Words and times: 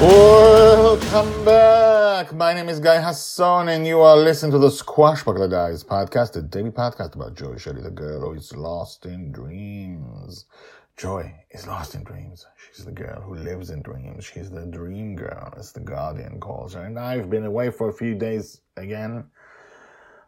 Welcome 0.00 1.44
back. 1.44 2.32
My 2.32 2.54
name 2.54 2.68
is 2.68 2.78
Guy 2.78 3.00
Hasson, 3.00 3.68
and 3.68 3.84
you 3.84 3.98
are 3.98 4.16
listening 4.16 4.52
to 4.52 4.58
the 4.58 4.68
Squashbuckler 4.68 5.50
Diaries 5.50 5.82
podcast, 5.82 6.36
a 6.36 6.42
daily 6.42 6.70
podcast 6.70 7.16
about 7.16 7.34
Joy 7.34 7.56
Shelley, 7.56 7.82
the 7.82 7.90
girl 7.90 8.20
who 8.20 8.34
is 8.34 8.54
lost 8.54 9.06
in 9.06 9.32
dreams. 9.32 10.44
Joy 10.96 11.34
is 11.50 11.66
lost 11.66 11.96
in 11.96 12.04
dreams. 12.04 12.46
She's 12.70 12.84
the 12.84 12.92
girl 12.92 13.20
who 13.20 13.34
lives 13.34 13.70
in 13.70 13.82
dreams. 13.82 14.24
She's 14.24 14.52
the 14.52 14.66
dream 14.66 15.16
girl, 15.16 15.52
as 15.56 15.72
the 15.72 15.80
Guardian 15.80 16.38
calls 16.38 16.74
her. 16.74 16.84
And 16.84 16.96
I've 16.96 17.28
been 17.28 17.44
away 17.44 17.72
for 17.72 17.88
a 17.88 17.92
few 17.92 18.14
days 18.14 18.60
again. 18.76 19.24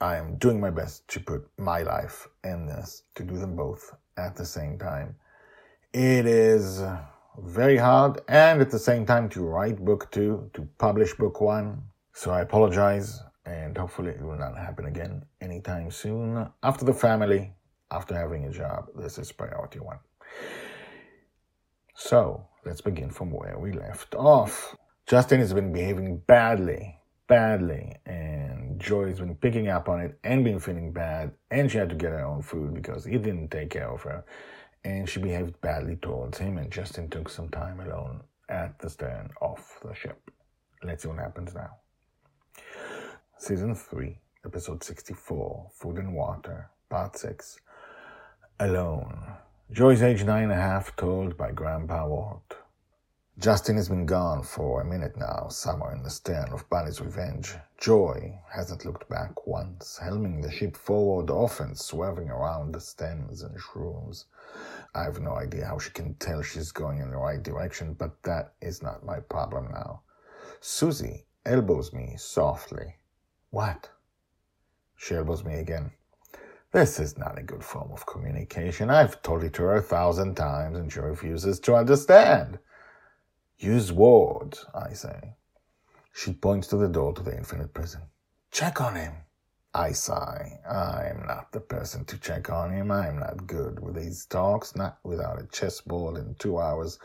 I 0.00 0.14
am 0.14 0.36
doing 0.36 0.60
my 0.60 0.70
best 0.70 1.08
to 1.08 1.18
put 1.18 1.44
my 1.58 1.82
life 1.82 2.28
in 2.44 2.66
this, 2.66 3.02
to 3.16 3.24
do 3.24 3.36
them 3.36 3.56
both 3.56 3.96
at 4.16 4.36
the 4.36 4.44
same 4.44 4.78
time. 4.78 5.16
It 5.92 6.26
is 6.26 6.84
very 7.42 7.76
hard 7.76 8.20
and 8.28 8.60
at 8.60 8.70
the 8.70 8.78
same 8.78 9.06
time 9.06 9.28
to 9.30 9.42
write 9.42 9.84
book 9.84 10.10
two, 10.10 10.50
to 10.54 10.68
publish 10.78 11.14
book 11.14 11.40
one. 11.40 11.82
So 12.12 12.30
I 12.30 12.40
apologize 12.40 13.20
and 13.44 13.76
hopefully 13.76 14.10
it 14.10 14.22
will 14.22 14.38
not 14.38 14.56
happen 14.56 14.86
again 14.86 15.24
anytime 15.40 15.90
soon. 15.90 16.48
After 16.62 16.84
the 16.84 16.94
family, 16.94 17.52
after 17.90 18.16
having 18.16 18.44
a 18.44 18.50
job, 18.50 18.86
this 18.96 19.18
is 19.18 19.30
priority 19.32 19.80
one. 19.80 19.98
So 21.94 22.46
let's 22.64 22.80
begin 22.80 23.10
from 23.10 23.30
where 23.30 23.58
we 23.58 23.72
left 23.72 24.14
off. 24.14 24.76
Justin 25.06 25.40
has 25.40 25.52
been 25.52 25.72
behaving 25.72 26.18
badly, 26.26 26.98
badly, 27.28 27.94
and 28.06 28.80
Joy 28.80 29.06
has 29.06 29.20
been 29.20 29.36
picking 29.36 29.68
up 29.68 29.88
on 29.88 30.00
it 30.00 30.18
and 30.24 30.42
been 30.42 30.58
feeling 30.58 30.92
bad, 30.92 31.32
and 31.50 31.70
she 31.70 31.78
had 31.78 31.88
to 31.90 31.94
get 31.94 32.10
her 32.10 32.24
own 32.24 32.42
food 32.42 32.74
because 32.74 33.04
he 33.04 33.18
didn't 33.18 33.50
take 33.50 33.70
care 33.70 33.88
of 33.88 34.02
her 34.02 34.24
and 34.84 35.08
she 35.08 35.20
behaved 35.20 35.60
badly 35.60 35.96
towards 35.96 36.38
him, 36.38 36.58
and 36.58 36.70
Justin 36.70 37.08
took 37.10 37.28
some 37.28 37.48
time 37.48 37.80
alone 37.80 38.22
at 38.48 38.78
the 38.78 38.88
stern 38.88 39.30
of 39.40 39.58
the 39.84 39.94
ship. 39.94 40.30
Let's 40.82 41.02
see 41.02 41.08
what 41.08 41.18
happens 41.18 41.54
now. 41.54 41.76
Season 43.38 43.74
3, 43.74 44.18
Episode 44.44 44.84
64 44.84 45.70
Food 45.74 45.98
and 45.98 46.14
Water, 46.14 46.70
Part 46.88 47.18
6 47.18 47.60
Alone. 48.60 49.34
Joy's 49.72 50.02
age 50.02 50.22
nine 50.22 50.44
and 50.44 50.52
a 50.52 50.56
half, 50.56 50.94
told 50.94 51.36
by 51.36 51.50
Grandpa 51.50 52.06
Walt. 52.06 52.45
Justin 53.38 53.76
has 53.76 53.90
been 53.90 54.06
gone 54.06 54.42
for 54.42 54.80
a 54.80 54.84
minute 54.84 55.14
now, 55.14 55.46
somewhere 55.50 55.94
in 55.94 56.02
the 56.02 56.08
stern 56.08 56.50
of 56.54 56.66
Bonny's 56.70 57.02
Revenge. 57.02 57.54
Joy 57.76 58.40
hasn't 58.50 58.86
looked 58.86 59.10
back 59.10 59.46
once, 59.46 59.98
helming 60.02 60.40
the 60.40 60.50
ship 60.50 60.74
forward, 60.74 61.28
often 61.28 61.74
swerving 61.74 62.30
around 62.30 62.72
the 62.72 62.80
stems 62.80 63.42
and 63.42 63.54
shrooms. 63.60 64.24
I 64.94 65.02
have 65.02 65.20
no 65.20 65.34
idea 65.34 65.66
how 65.66 65.78
she 65.78 65.90
can 65.90 66.14
tell 66.14 66.40
she's 66.40 66.72
going 66.72 67.00
in 67.00 67.10
the 67.10 67.18
right 67.18 67.42
direction, 67.42 67.92
but 67.92 68.22
that 68.22 68.54
is 68.62 68.82
not 68.82 69.04
my 69.04 69.20
problem 69.20 69.70
now. 69.70 70.00
Susie 70.62 71.26
elbows 71.44 71.92
me 71.92 72.14
softly. 72.16 72.94
What? 73.50 73.90
She 74.96 75.14
elbows 75.14 75.44
me 75.44 75.56
again. 75.56 75.90
This 76.72 76.98
is 76.98 77.18
not 77.18 77.38
a 77.38 77.42
good 77.42 77.62
form 77.62 77.92
of 77.92 78.06
communication. 78.06 78.88
I've 78.88 79.20
told 79.20 79.44
it 79.44 79.52
to 79.54 79.62
her 79.64 79.76
a 79.76 79.82
thousand 79.82 80.36
times 80.36 80.78
and 80.78 80.90
she 80.90 81.00
refuses 81.00 81.60
to 81.60 81.74
understand. 81.74 82.58
Use 83.58 83.90
words, 83.90 84.66
I 84.74 84.92
say. 84.92 85.34
She 86.12 86.34
points 86.34 86.68
to 86.68 86.76
the 86.76 86.88
door 86.88 87.14
to 87.14 87.22
the 87.22 87.34
infinite 87.34 87.72
prison. 87.72 88.02
Check 88.50 88.82
on 88.82 88.96
him. 88.96 89.14
I 89.72 89.92
sigh. 89.92 90.58
I'm 90.68 91.26
not 91.26 91.52
the 91.52 91.60
person 91.60 92.04
to 92.06 92.18
check 92.18 92.50
on 92.50 92.70
him. 92.70 92.90
I'm 92.90 93.18
not 93.18 93.46
good 93.46 93.80
with 93.80 93.94
these 93.94 94.26
talks, 94.26 94.76
not 94.76 94.98
without 95.04 95.40
a 95.40 95.46
chessboard 95.46 96.18
in 96.18 96.34
two 96.34 96.58
hours. 96.58 96.98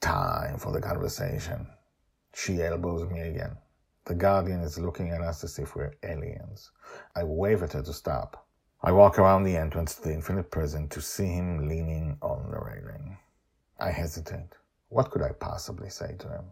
Time 0.00 0.58
for 0.58 0.72
the 0.72 0.80
conversation. 0.80 1.66
She 2.34 2.62
elbows 2.62 3.10
me 3.10 3.20
again. 3.20 3.56
The 4.04 4.14
guardian 4.14 4.60
is 4.60 4.78
looking 4.78 5.10
at 5.10 5.22
us 5.22 5.42
as 5.42 5.58
if 5.58 5.74
we're 5.74 5.94
aliens. 6.02 6.70
I 7.16 7.24
wave 7.24 7.62
at 7.62 7.72
her 7.72 7.82
to 7.82 7.92
stop. 7.94 8.46
I 8.82 8.92
walk 8.92 9.18
around 9.18 9.44
the 9.44 9.56
entrance 9.56 9.94
to 9.94 10.02
the 10.02 10.14
infinite 10.14 10.50
prison 10.50 10.88
to 10.90 11.00
see 11.00 11.26
him 11.26 11.66
leaning 11.66 12.18
on 12.20 12.50
the 12.50 12.58
railing. 12.58 13.16
I 13.80 13.90
hesitate. 13.90 14.54
What 14.88 15.10
could 15.10 15.22
I 15.22 15.32
possibly 15.32 15.90
say 15.90 16.14
to 16.18 16.28
him? 16.28 16.44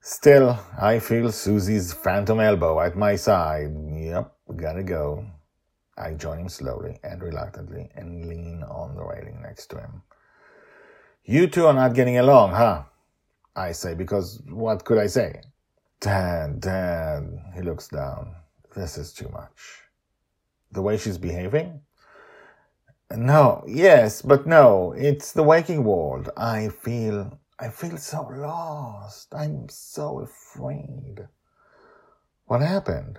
Still, 0.00 0.58
I 0.80 0.98
feel 0.98 1.32
Susie's 1.32 1.92
phantom 1.92 2.40
elbow 2.40 2.80
at 2.80 2.96
my 2.96 3.16
side. 3.16 3.72
Yep, 3.90 4.32
we 4.46 4.56
gotta 4.56 4.82
go. 4.82 5.24
I 5.96 6.12
join 6.14 6.40
him 6.40 6.48
slowly 6.48 6.98
and 7.02 7.22
reluctantly 7.22 7.88
and 7.94 8.28
lean 8.28 8.62
on 8.64 8.96
the 8.96 9.04
railing 9.04 9.40
next 9.42 9.66
to 9.68 9.78
him. 9.78 10.02
You 11.24 11.46
two 11.46 11.66
are 11.66 11.72
not 11.72 11.94
getting 11.94 12.18
along, 12.18 12.52
huh? 12.52 12.82
I 13.56 13.72
say, 13.72 13.94
because 13.94 14.42
what 14.48 14.84
could 14.84 14.98
I 14.98 15.06
say? 15.06 15.40
Dad, 16.00 16.60
Dad, 16.60 17.24
he 17.54 17.62
looks 17.62 17.88
down. 17.88 18.34
This 18.74 18.98
is 18.98 19.12
too 19.12 19.28
much. 19.28 19.80
The 20.72 20.82
way 20.82 20.98
she's 20.98 21.18
behaving? 21.18 21.80
No, 23.10 23.62
yes, 23.66 24.22
but 24.22 24.46
no, 24.46 24.92
it's 24.96 25.32
the 25.32 25.42
waking 25.42 25.84
world. 25.84 26.30
I 26.36 26.68
feel, 26.68 27.38
I 27.58 27.68
feel 27.68 27.96
so 27.96 28.22
lost. 28.22 29.34
I'm 29.34 29.68
so 29.68 30.20
afraid. 30.20 31.28
What 32.46 32.62
happened? 32.62 33.18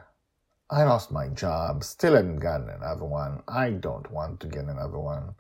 I 0.70 0.84
lost 0.84 1.12
my 1.12 1.28
job, 1.30 1.84
still 1.84 2.16
haven't 2.16 2.40
gotten 2.40 2.70
another 2.70 3.06
one. 3.06 3.44
I 3.48 3.70
don't 3.70 4.12
want 4.12 4.40
to 4.40 4.48
get 4.48 4.66
another 4.66 5.00
one. 5.00 5.36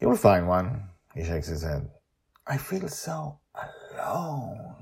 You'll 0.00 0.16
find 0.16 0.48
one, 0.48 0.90
he 1.14 1.24
shakes 1.24 1.46
his 1.46 1.62
head. 1.62 1.88
I 2.46 2.58
feel 2.58 2.88
so 2.88 3.38
alone. 3.54 4.74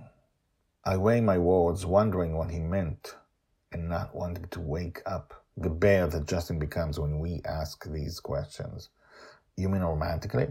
I 0.84 0.96
weigh 0.96 1.20
my 1.20 1.38
words, 1.38 1.86
wondering 1.86 2.36
what 2.36 2.50
he 2.50 2.58
meant 2.58 3.14
and 3.74 3.88
not 3.88 4.14
wanting 4.14 4.46
to 4.52 4.60
wake 4.60 5.02
up 5.04 5.44
the 5.56 5.68
bear 5.68 6.06
that 6.06 6.26
Justin 6.26 6.58
becomes 6.58 6.98
when 6.98 7.18
we 7.18 7.42
ask 7.44 7.84
these 7.84 8.20
questions. 8.20 8.88
You 9.56 9.68
mean 9.68 9.82
romantically? 9.82 10.48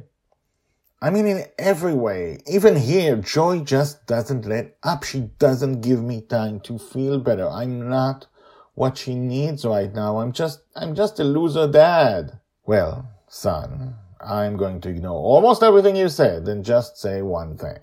I 1.01 1.09
mean, 1.09 1.25
in 1.28 1.45
every 1.57 1.94
way. 1.94 2.38
Even 2.47 2.78
here, 2.78 3.17
Joy 3.17 3.59
just 3.59 4.07
doesn't 4.07 4.45
let 4.45 4.78
up. 4.84 5.03
She 5.03 5.31
doesn't 5.39 5.81
give 5.81 6.01
me 6.01 6.22
time 6.22 6.59
to 6.61 6.78
feel 6.78 7.19
better. 7.19 7.50
I'm 7.50 7.89
not 7.89 8.28
what 8.75 8.97
she 8.97 9.16
needs 9.16 9.66
right 9.66 9.94
now. 9.94 10.19
I'm 10.19 10.31
just, 10.31 10.61
I'm 10.75 10.95
just 10.95 11.19
a 11.19 11.23
loser 11.23 11.67
dad. 11.67 12.40
Well, 12.66 13.09
son, 13.28 13.95
I'm 14.22 14.55
going 14.55 14.79
to 14.81 14.90
ignore 14.90 15.19
almost 15.19 15.63
everything 15.63 15.97
you 15.97 16.07
said 16.07 16.47
and 16.47 16.63
just 16.63 16.97
say 16.97 17.22
one 17.22 17.57
thing. 17.57 17.79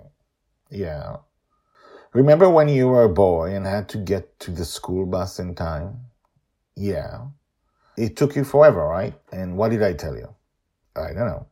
Yeah. 0.71 1.17
Remember 2.13 2.51
when 2.51 2.69
you 2.69 2.89
were 2.89 3.05
a 3.05 3.09
boy 3.09 3.55
and 3.55 3.65
had 3.65 3.89
to 3.91 3.99
get 3.99 4.41
to 4.41 4.51
the 4.51 4.65
school 4.65 5.07
bus 5.07 5.39
in 5.39 5.55
time? 5.55 6.07
Yeah. 6.75 7.27
It 7.97 8.17
took 8.17 8.35
you 8.35 8.43
forever, 8.43 8.85
right? 8.85 9.15
And 9.31 9.57
what 9.57 9.71
did 9.71 9.83
I 9.83 9.93
tell 9.93 10.17
you? 10.17 10.35
I 10.97 11.13
don't 11.13 11.27
know. 11.27 11.47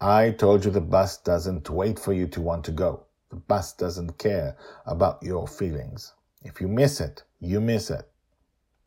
I 0.00 0.30
told 0.30 0.64
you 0.64 0.70
the 0.70 0.80
bus 0.80 1.16
doesn't 1.16 1.70
wait 1.70 1.98
for 1.98 2.12
you 2.12 2.28
to 2.28 2.40
want 2.40 2.64
to 2.66 2.70
go. 2.70 3.06
The 3.30 3.36
bus 3.36 3.72
doesn't 3.72 4.16
care 4.18 4.56
about 4.86 5.22
your 5.22 5.48
feelings. 5.48 6.12
If 6.42 6.60
you 6.60 6.68
miss 6.68 7.00
it, 7.00 7.24
you 7.40 7.60
miss 7.60 7.90
it. 7.90 8.08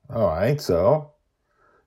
All 0.09 0.27
right, 0.27 0.61
so 0.61 1.11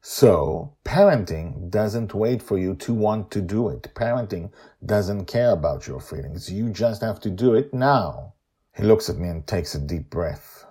so 0.02 0.76
parenting 0.84 1.70
doesn't 1.70 2.12
wait 2.12 2.42
for 2.42 2.58
you 2.58 2.74
to 2.76 2.92
want 2.92 3.30
to 3.30 3.40
do 3.40 3.68
it. 3.68 3.94
Parenting 3.94 4.50
doesn't 4.84 5.24
care 5.24 5.52
about 5.52 5.86
your 5.86 6.00
feelings. 6.00 6.52
You 6.52 6.68
just 6.70 7.00
have 7.00 7.20
to 7.20 7.30
do 7.30 7.54
it 7.54 7.72
now. 7.72 8.34
He 8.80 8.86
looks 8.86 9.10
at 9.10 9.18
me 9.18 9.28
and 9.28 9.46
takes 9.46 9.74
a 9.74 9.78
deep 9.78 10.08
breath. 10.08 10.64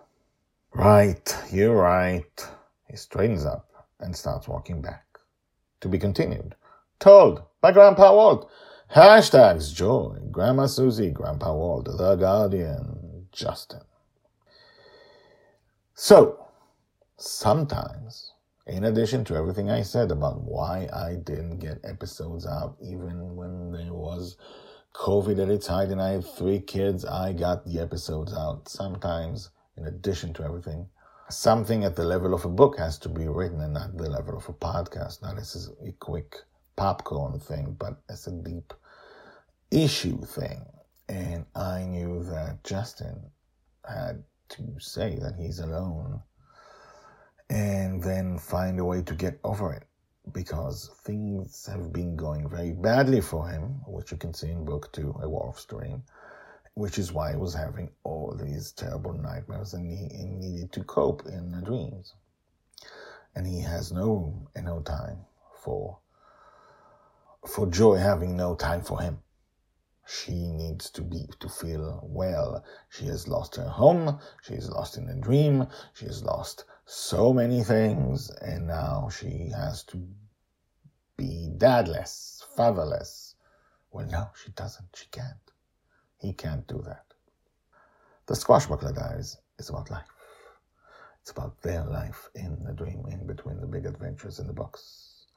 Right, 0.73 1.37
you're 1.51 1.75
right. 1.75 2.49
He 2.89 2.97
straightens 2.97 3.45
up 3.45 3.69
and 3.99 4.15
starts 4.15 4.47
walking 4.47 4.81
back. 4.81 5.05
To 5.81 5.87
be 5.87 5.99
continued. 5.99 6.55
Told 6.99 7.43
by 7.61 7.71
Grandpa 7.71 8.11
Walt. 8.11 8.49
Hashtags 8.95 9.75
Joy, 9.75 10.17
Grandma 10.31 10.65
Susie, 10.65 11.11
Grandpa 11.11 11.53
Walt, 11.53 11.85
The 11.85 12.15
Guardian, 12.15 13.27
Justin. 13.31 13.81
So, 15.93 16.47
sometimes 17.15 18.33
In 18.65 18.85
addition 18.85 19.23
to 19.25 19.35
everything 19.35 19.69
I 19.69 19.83
said 19.83 20.09
about 20.09 20.41
why 20.41 20.89
I 20.91 21.15
didn't 21.15 21.59
get 21.59 21.79
episodes 21.83 22.47
out, 22.47 22.75
even 22.81 23.35
when 23.35 23.71
there 23.71 23.93
was 23.93 24.35
COVID 24.93 25.41
at 25.41 25.49
its 25.49 25.67
height 25.67 25.89
and 25.89 26.01
I 26.01 26.11
had 26.11 26.25
three 26.25 26.59
kids, 26.59 27.05
I 27.05 27.33
got 27.33 27.65
the 27.65 27.79
episodes 27.79 28.33
out. 28.33 28.67
Sometimes, 28.67 29.49
in 29.77 29.85
addition 29.85 30.33
to 30.33 30.43
everything, 30.43 30.87
something 31.29 31.83
at 31.83 31.95
the 31.95 32.03
level 32.03 32.33
of 32.33 32.45
a 32.45 32.49
book 32.49 32.77
has 32.77 32.97
to 32.99 33.09
be 33.09 33.27
written 33.27 33.61
and 33.61 33.73
not 33.73 33.95
the 33.95 34.09
level 34.09 34.37
of 34.37 34.49
a 34.49 34.53
podcast. 34.53 35.21
Now, 35.21 35.33
this 35.33 35.55
is 35.55 35.71
a 35.85 35.91
quick 35.93 36.35
popcorn 36.75 37.39
thing, 37.39 37.75
but 37.79 38.01
it's 38.09 38.27
a 38.27 38.31
deep 38.31 38.73
issue 39.71 40.21
thing. 40.21 40.65
And 41.07 41.45
I 41.55 41.83
knew 41.83 42.23
that 42.23 42.63
Justin 42.63 43.31
had 43.87 44.23
to 44.49 44.63
say 44.79 45.17
that 45.21 45.35
he's 45.35 45.59
alone 45.59 46.21
and 47.49 48.03
then 48.03 48.37
find 48.37 48.79
a 48.79 48.85
way 48.85 49.01
to 49.01 49.13
get 49.13 49.39
over 49.43 49.73
it 49.73 49.83
because 50.31 50.89
things 51.03 51.65
have 51.65 51.91
been 51.91 52.15
going 52.15 52.49
very 52.49 52.71
badly 52.71 53.21
for 53.21 53.47
him, 53.47 53.81
which 53.87 54.11
you 54.11 54.17
can 54.17 54.33
see 54.33 54.49
in 54.49 54.65
book 54.65 54.91
two, 54.91 55.15
A 55.21 55.29
Wolf's 55.29 55.65
Dream, 55.65 56.03
which 56.75 56.97
is 56.97 57.11
why 57.11 57.31
he 57.31 57.37
was 57.37 57.53
having 57.53 57.89
all 58.03 58.35
these 58.35 58.71
terrible 58.71 59.13
nightmares 59.13 59.73
and 59.73 59.85
he, 59.85 60.25
needed 60.25 60.71
to 60.73 60.83
cope 60.83 61.25
in 61.25 61.51
the 61.51 61.61
dreams. 61.61 62.13
And 63.35 63.45
he 63.45 63.61
has 63.61 63.91
no 63.91 64.47
no 64.55 64.81
time 64.81 65.19
for 65.63 65.99
for 67.47 67.67
joy 67.67 67.95
having 67.95 68.35
no 68.35 68.55
time 68.55 68.81
for 68.81 69.01
him. 69.01 69.19
She 70.07 70.47
needs 70.47 70.89
to 70.91 71.01
be 71.01 71.27
to 71.39 71.47
feel 71.47 71.99
well. 72.03 72.63
She 72.89 73.05
has 73.05 73.27
lost 73.27 73.55
her 73.57 73.69
home. 73.69 74.19
She 74.41 74.55
is 74.55 74.69
lost 74.69 74.97
in 74.97 75.07
a 75.07 75.15
dream. 75.15 75.67
She 75.93 76.05
has 76.05 76.23
lost 76.23 76.65
so 76.91 77.31
many 77.31 77.63
things, 77.63 78.31
and 78.41 78.65
now 78.65 79.09
she 79.09 79.51
has 79.55 79.83
to 79.83 80.03
be 81.17 81.47
dadless, 81.55 82.43
fatherless. 82.55 83.35
Well, 83.91 84.07
no, 84.07 84.31
she 84.43 84.49
doesn't. 84.53 84.87
She 84.95 85.05
can't. 85.11 85.51
He 86.17 86.33
can't 86.33 86.67
do 86.67 86.81
that. 86.87 87.05
The 88.25 88.33
Squashbuckler 88.33 88.95
Diaries 88.95 89.37
is 89.59 89.69
about 89.69 89.91
life. 89.91 90.07
It's 91.21 91.29
about 91.29 91.61
their 91.61 91.85
life 91.85 92.27
in 92.33 92.57
the 92.63 92.73
dream, 92.73 93.05
in 93.11 93.27
between 93.27 93.61
the 93.61 93.67
big 93.67 93.85
adventures 93.85 94.39
in 94.39 94.47
the 94.47 94.53
books. 94.53 95.27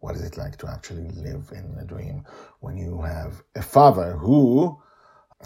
What 0.00 0.16
is 0.16 0.22
it 0.22 0.38
like 0.38 0.56
to 0.58 0.68
actually 0.70 1.10
live 1.10 1.52
in 1.52 1.76
a 1.78 1.84
dream 1.84 2.24
when 2.60 2.78
you 2.78 3.02
have 3.02 3.42
a 3.54 3.60
father 3.60 4.16
who 4.16 4.80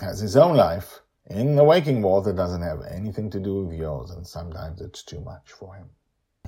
has 0.00 0.20
his 0.20 0.36
own 0.36 0.56
life 0.56 1.00
in 1.30 1.56
the 1.56 1.64
waking 1.64 2.02
world 2.02 2.24
that 2.24 2.36
doesn't 2.36 2.62
have 2.62 2.82
anything 2.90 3.30
to 3.30 3.40
do 3.40 3.64
with 3.64 3.76
yours, 3.78 4.10
and 4.10 4.26
sometimes 4.26 4.80
it's 4.80 5.02
too 5.02 5.20
much 5.20 5.52
for 5.52 5.74
him. 5.74 5.90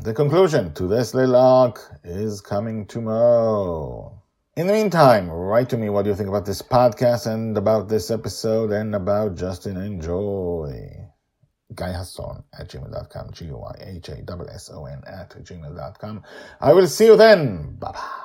The 0.02 0.14
conclusion 0.14 0.72
to 0.75 0.86
this 0.86 1.14
little 1.14 1.36
arc 1.36 1.80
is 2.04 2.40
coming 2.40 2.86
tomorrow. 2.86 4.22
In 4.56 4.66
the 4.66 4.72
meantime, 4.72 5.30
write 5.30 5.69
to 5.70 5.76
me 5.76 5.88
what 5.88 6.06
you 6.06 6.14
think 6.14 6.28
about 6.28 6.46
this 6.46 6.62
podcast 6.62 7.26
and 7.32 7.56
about 7.56 7.88
this 7.88 8.10
episode 8.10 8.72
and 8.72 8.94
about 8.94 9.36
Justin 9.36 9.76
and 9.76 10.00
Joy. 10.02 11.08
Guy 11.75 11.92
Hasson 11.92 12.42
at 12.58 12.69
gmail.com, 12.69 13.32
G-Y-H-A-S-S-O-N 13.32 15.02
at 15.06 15.30
gmail.com. 15.30 16.22
I 16.60 16.72
will 16.72 16.86
see 16.86 17.06
you 17.06 17.16
then. 17.16 17.76
Bye-bye. 17.78 18.25